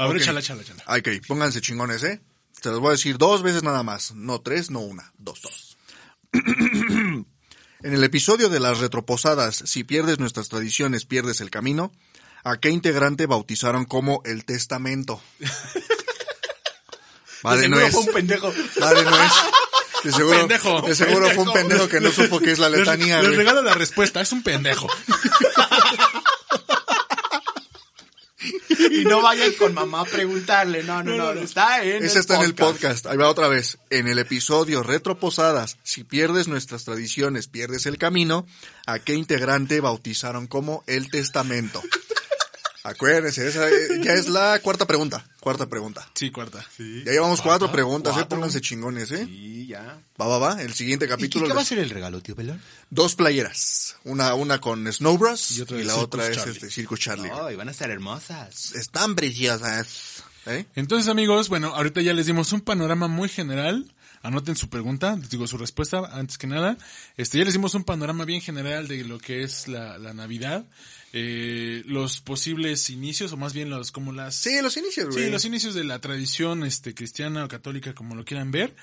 [0.00, 0.22] A ver, Ok.
[0.22, 0.82] échala, échala, échala.
[0.86, 2.20] Ok, pónganse chingones, ¿eh?
[2.62, 4.12] Te los voy a decir dos veces nada más.
[4.14, 5.12] No tres, no una.
[5.18, 5.42] Dos.
[5.42, 5.76] Dos.
[6.32, 7.26] en
[7.82, 11.92] el episodio de las retroposadas, si pierdes nuestras tradiciones, pierdes el camino,
[12.44, 15.22] ¿a qué integrante bautizaron como el testamento?
[17.46, 17.92] Va de Seguro nuez.
[17.92, 18.52] fue un pendejo.
[18.82, 18.90] Va
[20.02, 20.80] de seguro, Pendejo.
[20.82, 23.60] de seguro fue un pendejo que no supo qué es la letanía, Les, les regalo
[23.62, 24.86] la respuesta, es un pendejo.
[28.90, 30.82] Y no vayan con mamá a preguntarle.
[30.82, 31.32] No, no, no.
[31.32, 33.06] Está en Ese está en el podcast.
[33.06, 33.78] Ahí va otra vez.
[33.90, 38.46] En el episodio Retroposadas, si pierdes nuestras tradiciones, pierdes el camino,
[38.86, 41.82] ¿a qué integrante bautizaron como el testamento?
[42.84, 45.24] Acuérdense, esa eh, ya es la cuarta pregunta.
[45.40, 46.06] Cuarta pregunta.
[46.14, 46.64] Sí, cuarta.
[46.78, 48.36] Ya llevamos cuatro preguntas, eh, cuatro.
[48.36, 49.24] pónganse chingones, eh.
[49.24, 49.98] Sí, ya.
[50.20, 50.62] Va, va, va.
[50.62, 51.46] El siguiente capítulo.
[51.46, 52.60] ¿Y qué va a ser el regalo, tío Pelón?
[52.90, 53.96] Dos playeras.
[54.04, 55.50] Una, una con Snow Bros.
[55.52, 56.52] Y Y, otra de la Circus otra es Charlie.
[56.52, 57.30] este Circus Charlie.
[57.32, 58.72] Ay, van a estar hermosas.
[58.74, 60.22] Están preciosas.
[60.46, 60.66] ¿Eh?
[60.74, 63.90] Entonces, amigos, bueno, ahorita ya les dimos un panorama muy general.
[64.22, 66.76] Anoten su pregunta, les digo su respuesta antes que nada.
[67.16, 70.66] Este, ya les dimos un panorama bien general de lo que es la, la Navidad,
[71.14, 74.34] eh, los posibles inicios, o más bien los, como las...
[74.34, 75.24] Sí, los inicios, güey.
[75.24, 78.76] Sí, los inicios de la tradición este, cristiana o católica, como lo quieran ver.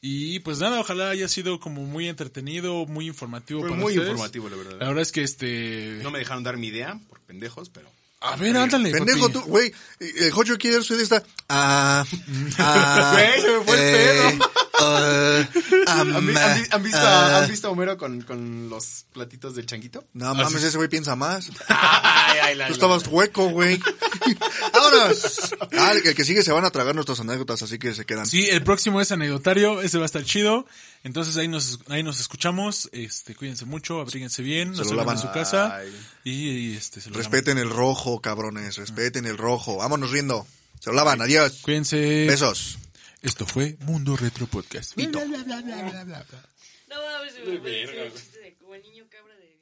[0.00, 4.10] Y pues nada, ojalá haya sido como muy entretenido, muy informativo Fue para muy ustedes.
[4.10, 4.76] informativo, la verdad.
[4.78, 5.98] La verdad es que este...
[6.02, 7.90] No me dejaron dar mi idea por pendejos, pero
[8.20, 8.90] A ver, ándale.
[8.92, 9.32] Pendejo papi.
[9.32, 9.72] tú, güey.
[9.98, 11.22] El Jocho quiere su esta.
[11.48, 12.04] Ah,
[12.58, 14.50] ah, Güey, se me fue el pedo.
[15.86, 16.26] ¿Han,
[16.82, 17.38] visto, ah.
[17.42, 20.04] ¿Han visto a Homero con, con los platitos del changuito?
[20.12, 21.48] No mames, ese güey piensa más.
[21.68, 23.80] Ay, ay, la- Tú estabas hueco, güey.
[24.72, 25.54] ¡Vámonos!
[25.78, 28.26] Ah, el que sigue se van a tragar nuestras anécdotas, así que se quedan.
[28.26, 30.66] Sí, el próximo es anecdotario, ese va a estar chido.
[31.02, 32.88] Entonces ahí nos, ahí nos escuchamos.
[32.92, 35.16] Este, cuídense mucho, abríguense bien, Se no lo lavan.
[35.16, 35.76] de su casa.
[35.76, 35.94] Ay.
[36.24, 37.30] Y, y, este, se lo lavan.
[37.32, 38.76] Respeten el rojo, cabrones.
[38.76, 39.76] Respeten el rojo.
[39.78, 40.46] Vámonos riendo.
[40.80, 41.20] Se lo lavan.
[41.20, 41.58] Adiós.
[41.62, 42.26] Cuídense.
[42.26, 42.78] Besos.
[43.24, 44.94] Esto fue Mundo Retro Podcast.
[44.94, 45.06] Como
[48.74, 49.58] el niño cabra de...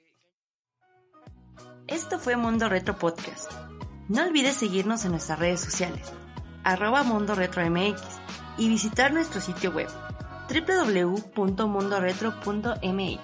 [1.87, 3.53] Esto fue Mundo Retro Podcast.
[4.09, 6.09] No olvides seguirnos en nuestras redes sociales,
[6.65, 8.03] arroba Mundo Retro MX,
[8.59, 9.89] y visitar nuestro sitio web,
[10.49, 13.21] www.mundoretro.mx.